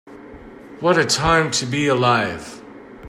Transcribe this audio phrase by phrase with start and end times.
[0.79, 2.63] What a time to be alive.